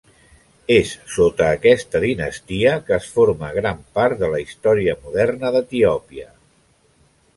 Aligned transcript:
És 0.75 0.93
sota 1.15 1.49
aquesta 1.57 2.01
dinastia 2.05 2.73
que 2.87 2.95
es 2.97 3.09
forma 3.17 3.51
gran 3.61 3.85
part 3.99 4.21
de 4.25 4.31
la 4.33 4.41
història 4.47 4.97
moderna 5.05 5.53
d'Etiòpia. 5.57 6.31